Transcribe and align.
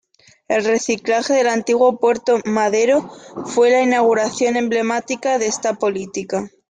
El 0.47 0.65
reciclaje 0.65 1.35
del 1.35 1.47
antiguo 1.47 1.99
Puerto 1.99 2.39
Madero 2.43 3.07
fue 3.45 3.69
la 3.69 3.83
inauguración 3.83 4.55
emblemática 4.55 5.37
de 5.37 5.45
esta 5.45 5.75
política. 5.75 6.49